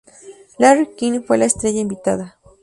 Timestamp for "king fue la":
0.95-1.45